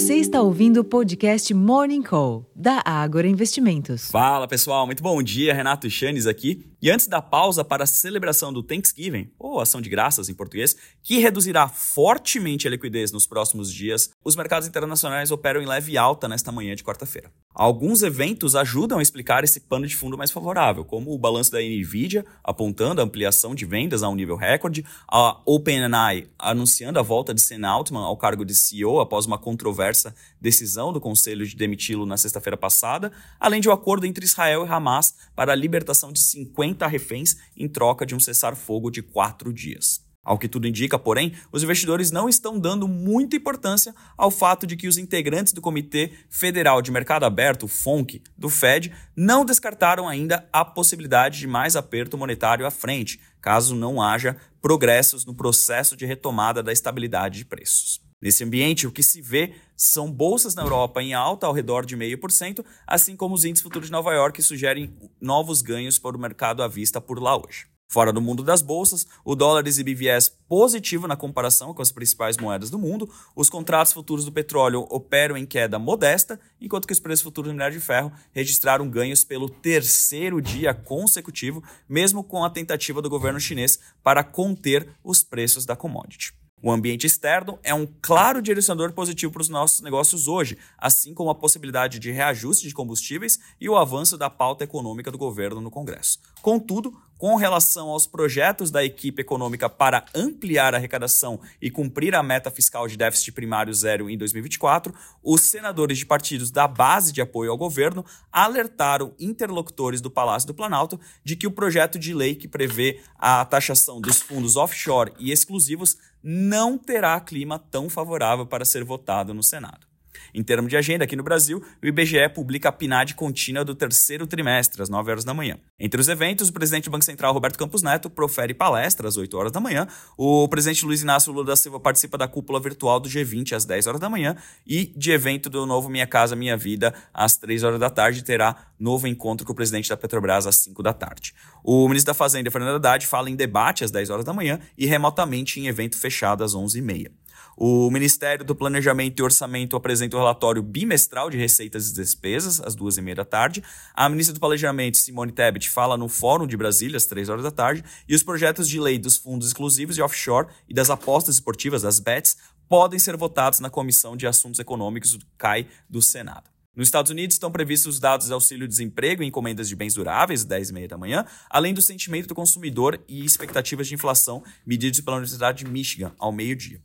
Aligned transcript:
Você 0.00 0.14
está 0.14 0.40
ouvindo 0.40 0.80
o 0.80 0.84
podcast 0.84 1.52
Morning 1.52 2.00
Call, 2.00 2.49
da 2.60 2.82
Ágora 2.84 3.26
Investimentos. 3.26 4.10
Fala 4.10 4.46
pessoal, 4.46 4.84
muito 4.84 5.02
bom 5.02 5.22
dia. 5.22 5.54
Renato 5.54 5.88
Chanes 5.88 6.26
aqui. 6.26 6.66
E 6.82 6.90
antes 6.90 7.06
da 7.06 7.22
pausa 7.22 7.64
para 7.64 7.84
a 7.84 7.86
celebração 7.86 8.52
do 8.52 8.62
Thanksgiving, 8.62 9.30
ou 9.38 9.60
ação 9.60 9.80
de 9.80 9.88
graças 9.88 10.28
em 10.28 10.34
português, 10.34 10.76
que 11.02 11.18
reduzirá 11.18 11.68
fortemente 11.68 12.66
a 12.66 12.70
liquidez 12.70 13.12
nos 13.12 13.26
próximos 13.26 13.72
dias, 13.72 14.10
os 14.22 14.36
mercados 14.36 14.68
internacionais 14.68 15.30
operam 15.30 15.60
em 15.60 15.66
leve 15.66 15.96
alta 15.96 16.28
nesta 16.28 16.52
manhã 16.52 16.74
de 16.74 16.84
quarta-feira. 16.84 17.30
Alguns 17.54 18.02
eventos 18.02 18.54
ajudam 18.54 18.98
a 18.98 19.02
explicar 19.02 19.42
esse 19.42 19.60
pano 19.60 19.86
de 19.86 19.96
fundo 19.96 20.16
mais 20.16 20.30
favorável, 20.30 20.84
como 20.84 21.12
o 21.12 21.18
balanço 21.18 21.50
da 21.50 21.60
Nvidia 21.60 22.24
apontando 22.44 23.00
a 23.00 23.04
ampliação 23.04 23.54
de 23.54 23.66
vendas 23.66 24.02
a 24.02 24.08
um 24.08 24.14
nível 24.14 24.36
recorde, 24.36 24.84
a 25.10 25.40
OpenAI 25.44 26.28
anunciando 26.38 26.98
a 26.98 27.02
volta 27.02 27.34
de 27.34 27.40
Sam 27.42 27.66
Altman 27.66 28.04
ao 28.04 28.16
cargo 28.16 28.44
de 28.44 28.54
CEO 28.54 29.00
após 29.00 29.26
uma 29.26 29.36
controversa 29.36 30.14
decisão 30.40 30.92
do 30.92 31.00
conselho 31.00 31.46
de 31.46 31.56
demiti-lo 31.56 32.06
na 32.06 32.16
sexta-feira 32.16 32.49
passada, 32.56 33.12
além 33.38 33.60
de 33.60 33.68
um 33.68 33.72
acordo 33.72 34.06
entre 34.06 34.24
Israel 34.24 34.64
e 34.64 34.68
Hamas 34.68 35.14
para 35.34 35.52
a 35.52 35.56
libertação 35.56 36.12
de 36.12 36.20
50 36.20 36.86
reféns 36.86 37.36
em 37.56 37.68
troca 37.68 38.06
de 38.06 38.14
um 38.14 38.20
cessar-fogo 38.20 38.90
de 38.90 39.02
quatro 39.02 39.52
dias. 39.52 40.08
Ao 40.22 40.38
que 40.38 40.48
tudo 40.48 40.68
indica, 40.68 40.98
porém, 40.98 41.34
os 41.50 41.62
investidores 41.62 42.10
não 42.10 42.28
estão 42.28 42.58
dando 42.58 42.86
muita 42.86 43.36
importância 43.36 43.94
ao 44.18 44.30
fato 44.30 44.66
de 44.66 44.76
que 44.76 44.86
os 44.86 44.98
integrantes 44.98 45.52
do 45.52 45.62
Comitê 45.62 46.12
Federal 46.28 46.82
de 46.82 46.90
Mercado 46.90 47.24
Aberto, 47.24 47.66
FONC, 47.66 48.22
do 48.36 48.50
Fed, 48.50 48.92
não 49.16 49.44
descartaram 49.46 50.06
ainda 50.06 50.46
a 50.52 50.62
possibilidade 50.62 51.38
de 51.38 51.46
mais 51.46 51.74
aperto 51.74 52.18
monetário 52.18 52.66
à 52.66 52.70
frente, 52.70 53.18
caso 53.40 53.74
não 53.74 54.02
haja 54.02 54.36
progressos 54.60 55.24
no 55.24 55.34
processo 55.34 55.96
de 55.96 56.04
retomada 56.04 56.62
da 56.62 56.72
estabilidade 56.72 57.38
de 57.38 57.46
preços. 57.46 58.09
Nesse 58.20 58.44
ambiente, 58.44 58.86
o 58.86 58.92
que 58.92 59.02
se 59.02 59.22
vê 59.22 59.54
são 59.74 60.12
bolsas 60.12 60.54
na 60.54 60.62
Europa 60.62 61.02
em 61.02 61.14
alta 61.14 61.46
ao 61.46 61.54
redor 61.54 61.86
de 61.86 61.96
0,5%, 61.96 62.62
assim 62.86 63.16
como 63.16 63.34
os 63.34 63.44
índices 63.46 63.62
futuros 63.62 63.88
de 63.88 63.92
Nova 63.92 64.12
York 64.12 64.42
sugerem 64.42 64.92
novos 65.18 65.62
ganhos 65.62 65.98
para 65.98 66.16
o 66.16 66.20
mercado 66.20 66.62
à 66.62 66.68
vista 66.68 67.00
por 67.00 67.18
lá 67.18 67.34
hoje. 67.34 67.66
Fora 67.88 68.12
do 68.12 68.20
mundo 68.20 68.44
das 68.44 68.62
bolsas, 68.62 69.04
o 69.24 69.34
dólar 69.34 69.66
exibe 69.66 69.94
viés 69.94 70.28
positivo 70.46 71.08
na 71.08 71.16
comparação 71.16 71.74
com 71.74 71.82
as 71.82 71.90
principais 71.90 72.36
moedas 72.36 72.70
do 72.70 72.78
mundo, 72.78 73.10
os 73.34 73.50
contratos 73.50 73.92
futuros 73.92 74.24
do 74.24 74.30
petróleo 74.30 74.86
operam 74.90 75.36
em 75.36 75.44
queda 75.44 75.76
modesta, 75.76 76.38
enquanto 76.60 76.86
que 76.86 76.92
os 76.92 77.00
preços 77.00 77.24
futuros 77.24 77.50
do 77.50 77.54
minério 77.54 77.76
de 77.76 77.84
ferro 77.84 78.12
registraram 78.30 78.88
ganhos 78.88 79.24
pelo 79.24 79.48
terceiro 79.48 80.40
dia 80.40 80.72
consecutivo, 80.72 81.64
mesmo 81.88 82.22
com 82.22 82.44
a 82.44 82.50
tentativa 82.50 83.02
do 83.02 83.10
governo 83.10 83.40
chinês 83.40 83.80
para 84.04 84.22
conter 84.22 84.88
os 85.02 85.24
preços 85.24 85.66
da 85.66 85.74
commodity. 85.74 86.39
O 86.62 86.70
ambiente 86.70 87.06
externo 87.06 87.58
é 87.62 87.72
um 87.72 87.88
claro 88.02 88.42
direcionador 88.42 88.92
positivo 88.92 89.32
para 89.32 89.40
os 89.40 89.48
nossos 89.48 89.80
negócios 89.80 90.28
hoje, 90.28 90.58
assim 90.76 91.14
como 91.14 91.30
a 91.30 91.34
possibilidade 91.34 91.98
de 91.98 92.10
reajuste 92.10 92.68
de 92.68 92.74
combustíveis 92.74 93.38
e 93.58 93.68
o 93.68 93.76
avanço 93.76 94.18
da 94.18 94.28
pauta 94.28 94.64
econômica 94.64 95.10
do 95.10 95.16
governo 95.16 95.60
no 95.60 95.70
Congresso. 95.70 96.18
Contudo, 96.42 96.92
com 97.20 97.36
relação 97.36 97.90
aos 97.90 98.06
projetos 98.06 98.70
da 98.70 98.82
equipe 98.82 99.20
econômica 99.20 99.68
para 99.68 100.06
ampliar 100.14 100.72
a 100.72 100.78
arrecadação 100.78 101.38
e 101.60 101.70
cumprir 101.70 102.14
a 102.14 102.22
meta 102.22 102.50
fiscal 102.50 102.88
de 102.88 102.96
déficit 102.96 103.32
primário 103.32 103.74
zero 103.74 104.08
em 104.08 104.16
2024, 104.16 104.94
os 105.22 105.42
senadores 105.42 105.98
de 105.98 106.06
partidos 106.06 106.50
da 106.50 106.66
base 106.66 107.12
de 107.12 107.20
apoio 107.20 107.50
ao 107.50 107.58
governo 107.58 108.06
alertaram 108.32 109.14
interlocutores 109.20 110.00
do 110.00 110.10
Palácio 110.10 110.46
do 110.46 110.54
Planalto 110.54 110.98
de 111.22 111.36
que 111.36 111.46
o 111.46 111.52
projeto 111.52 111.98
de 111.98 112.14
lei 112.14 112.34
que 112.34 112.48
prevê 112.48 113.02
a 113.18 113.44
taxação 113.44 114.00
dos 114.00 114.22
fundos 114.22 114.56
offshore 114.56 115.12
e 115.18 115.30
exclusivos 115.30 115.98
não 116.22 116.78
terá 116.78 117.20
clima 117.20 117.58
tão 117.58 117.90
favorável 117.90 118.46
para 118.46 118.64
ser 118.64 118.82
votado 118.82 119.34
no 119.34 119.42
Senado. 119.42 119.89
Em 120.34 120.42
termos 120.42 120.70
de 120.70 120.76
agenda, 120.76 121.04
aqui 121.04 121.16
no 121.16 121.22
Brasil, 121.22 121.62
o 121.82 121.86
IBGE 121.86 122.28
publica 122.34 122.68
a 122.68 122.72
PNAD 122.72 123.14
contínua 123.14 123.64
do 123.64 123.74
terceiro 123.74 124.26
trimestre, 124.26 124.82
às 124.82 124.88
9 124.88 125.10
horas 125.10 125.24
da 125.24 125.34
manhã. 125.34 125.58
Entre 125.78 126.00
os 126.00 126.08
eventos, 126.08 126.48
o 126.48 126.52
presidente 126.52 126.84
do 126.84 126.90
Banco 126.90 127.04
Central, 127.04 127.32
Roberto 127.32 127.58
Campos 127.58 127.82
Neto, 127.82 128.10
profere 128.10 128.54
palestra 128.54 129.08
às 129.08 129.16
8 129.16 129.36
horas 129.36 129.52
da 129.52 129.60
manhã. 129.60 129.86
O 130.16 130.48
presidente 130.48 130.84
Luiz 130.84 131.02
Inácio 131.02 131.32
Lula 131.32 131.46
da 131.46 131.56
Silva 131.56 131.80
participa 131.80 132.18
da 132.18 132.28
cúpula 132.28 132.60
virtual 132.60 133.00
do 133.00 133.08
G20 133.08 133.52
às 133.52 133.64
10 133.64 133.86
horas 133.86 134.00
da 134.00 134.08
manhã. 134.08 134.36
E 134.66 134.92
de 134.96 135.12
evento 135.12 135.50
do 135.50 135.66
novo 135.66 135.88
Minha 135.88 136.06
Casa 136.06 136.36
Minha 136.36 136.56
Vida, 136.56 136.94
às 137.12 137.36
3 137.36 137.62
horas 137.62 137.80
da 137.80 137.90
tarde, 137.90 138.22
terá 138.22 138.70
novo 138.78 139.06
encontro 139.06 139.46
com 139.46 139.52
o 139.52 139.56
presidente 139.56 139.88
da 139.88 139.96
Petrobras 139.96 140.46
às 140.46 140.56
5 140.56 140.82
da 140.82 140.92
tarde. 140.92 141.34
O 141.62 141.86
ministro 141.88 142.12
da 142.12 142.14
Fazenda, 142.14 142.50
Fernando 142.50 142.76
Haddad, 142.76 143.06
fala 143.06 143.30
em 143.30 143.36
debate 143.36 143.84
às 143.84 143.90
10 143.90 144.10
horas 144.10 144.24
da 144.24 144.32
manhã 144.32 144.58
e 144.76 144.86
remotamente 144.86 145.60
em 145.60 145.66
evento 145.66 145.98
fechado 145.98 146.42
às 146.42 146.54
11h30. 146.54 147.10
O 147.56 147.90
Ministério 147.90 148.44
do 148.44 148.54
Planejamento 148.54 149.20
e 149.20 149.22
Orçamento 149.22 149.76
apresenta 149.76 150.16
o 150.16 150.20
relatório 150.20 150.62
bimestral 150.62 151.28
de 151.28 151.36
receitas 151.36 151.90
e 151.90 151.94
despesas, 151.94 152.60
às 152.60 152.74
duas 152.74 152.96
e 152.96 153.02
meia 153.02 153.16
da 153.16 153.24
tarde. 153.24 153.62
A 153.94 154.08
ministra 154.08 154.34
do 154.34 154.40
Planejamento, 154.40 154.96
Simone 154.96 155.32
Tebet, 155.32 155.68
fala 155.68 155.96
no 155.96 156.08
Fórum 156.08 156.46
de 156.46 156.56
Brasília, 156.56 156.96
às 156.96 157.06
três 157.06 157.28
horas 157.28 157.44
da 157.44 157.50
tarde. 157.50 157.84
E 158.08 158.14
os 158.14 158.22
projetos 158.22 158.68
de 158.68 158.80
lei 158.80 158.98
dos 158.98 159.16
fundos 159.16 159.48
exclusivos 159.48 159.98
e 159.98 160.02
offshore 160.02 160.48
e 160.68 160.74
das 160.74 160.90
apostas 160.90 161.34
esportivas, 161.36 161.82
das 161.82 162.00
BETs, 162.00 162.36
podem 162.68 162.98
ser 162.98 163.16
votados 163.16 163.60
na 163.60 163.68
Comissão 163.68 164.16
de 164.16 164.26
Assuntos 164.26 164.60
Econômicos 164.60 165.16
do 165.16 165.26
CAI 165.36 165.66
do 165.88 166.00
Senado. 166.00 166.50
Nos 166.74 166.86
Estados 166.86 167.10
Unidos 167.10 167.34
estão 167.34 167.50
previstos 167.50 167.94
os 167.94 168.00
dados 168.00 168.28
de 168.28 168.32
auxílio-desemprego 168.32 169.22
e 169.22 169.26
encomendas 169.26 169.68
de 169.68 169.74
bens 169.74 169.94
duráveis, 169.94 170.40
às 170.40 170.46
10 170.46 170.70
e 170.70 170.72
meia 170.72 170.88
da 170.88 170.96
manhã, 170.96 171.26
além 171.50 171.74
do 171.74 171.82
sentimento 171.82 172.28
do 172.28 172.34
consumidor 172.34 173.02
e 173.08 173.24
expectativas 173.24 173.88
de 173.88 173.94
inflação 173.94 174.42
medidos 174.64 175.00
pela 175.00 175.16
Universidade 175.16 175.64
de 175.64 175.70
Michigan, 175.70 176.12
ao 176.16 176.30
meio-dia. 176.30 176.80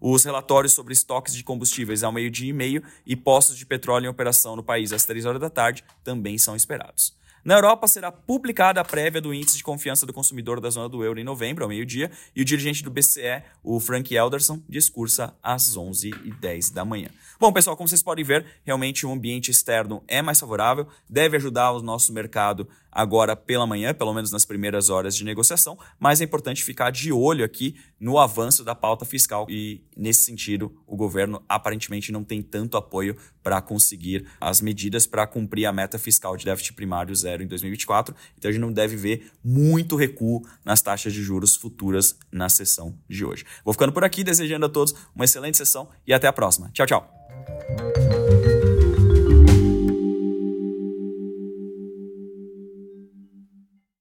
Os 0.00 0.24
relatórios 0.24 0.72
sobre 0.72 0.94
estoques 0.94 1.34
de 1.34 1.44
combustíveis 1.44 2.02
ao 2.02 2.10
meio-dia 2.10 2.48
e 2.48 2.54
meio 2.54 2.82
e 3.04 3.14
postos 3.14 3.58
de 3.58 3.66
petróleo 3.66 4.06
em 4.06 4.08
operação 4.08 4.56
no 4.56 4.62
país 4.62 4.92
às 4.92 5.04
3 5.04 5.26
horas 5.26 5.40
da 5.40 5.50
tarde 5.50 5.84
também 6.02 6.38
são 6.38 6.56
esperados. 6.56 7.14
Na 7.42 7.54
Europa 7.54 7.88
será 7.88 8.12
publicada 8.12 8.80
a 8.82 8.84
prévia 8.84 9.20
do 9.20 9.32
índice 9.32 9.56
de 9.56 9.62
confiança 9.62 10.04
do 10.04 10.12
consumidor 10.12 10.60
da 10.60 10.68
zona 10.68 10.90
do 10.90 11.02
euro 11.02 11.18
em 11.18 11.24
novembro, 11.24 11.64
ao 11.64 11.70
meio-dia, 11.70 12.10
e 12.36 12.42
o 12.42 12.44
dirigente 12.44 12.84
do 12.84 12.90
BCE, 12.90 13.42
o 13.62 13.80
Frank 13.80 14.14
Elderson, 14.14 14.62
discursa 14.68 15.34
às 15.42 15.74
11h10 15.74 16.72
da 16.72 16.84
manhã. 16.84 17.08
Bom, 17.38 17.50
pessoal, 17.50 17.76
como 17.78 17.88
vocês 17.88 18.02
podem 18.02 18.22
ver, 18.22 18.44
realmente 18.62 19.06
o 19.06 19.12
ambiente 19.12 19.50
externo 19.50 20.02
é 20.06 20.20
mais 20.20 20.38
favorável, 20.38 20.86
deve 21.08 21.38
ajudar 21.38 21.72
o 21.72 21.80
nosso 21.80 22.12
mercado 22.12 22.68
agora 22.90 23.36
pela 23.36 23.66
manhã, 23.66 23.94
pelo 23.94 24.12
menos 24.12 24.30
nas 24.30 24.44
primeiras 24.44 24.90
horas 24.90 25.16
de 25.16 25.24
negociação, 25.24 25.78
mas 25.98 26.20
é 26.20 26.24
importante 26.24 26.64
ficar 26.64 26.90
de 26.90 27.12
olho 27.12 27.44
aqui 27.44 27.76
no 27.98 28.18
avanço 28.18 28.64
da 28.64 28.74
pauta 28.74 29.04
fiscal 29.04 29.46
e, 29.48 29.84
nesse 29.96 30.24
sentido, 30.24 30.74
o 30.86 30.96
governo 30.96 31.42
aparentemente 31.48 32.10
não 32.12 32.24
tem 32.24 32.42
tanto 32.42 32.76
apoio 32.76 33.16
para 33.42 33.60
conseguir 33.60 34.26
as 34.40 34.60
medidas 34.60 35.06
para 35.06 35.26
cumprir 35.26 35.66
a 35.66 35.72
meta 35.72 35.98
fiscal 35.98 36.36
de 36.36 36.44
déficit 36.44 36.74
primário 36.74 37.14
zero 37.14 37.42
em 37.42 37.46
2024. 37.46 38.14
Então 38.36 38.48
a 38.48 38.52
gente 38.52 38.60
não 38.60 38.72
deve 38.72 38.96
ver 38.96 39.30
muito 39.44 39.96
recuo 39.96 40.42
nas 40.64 40.82
taxas 40.82 41.12
de 41.12 41.22
juros 41.22 41.56
futuras 41.56 42.16
na 42.30 42.48
sessão 42.48 42.98
de 43.08 43.24
hoje. 43.24 43.44
Vou 43.64 43.72
ficando 43.74 43.92
por 43.92 44.04
aqui, 44.04 44.22
desejando 44.24 44.66
a 44.66 44.68
todos 44.68 44.94
uma 45.14 45.24
excelente 45.24 45.56
sessão 45.56 45.88
e 46.06 46.12
até 46.12 46.26
a 46.26 46.32
próxima. 46.32 46.70
Tchau, 46.72 46.86
tchau. 46.86 47.19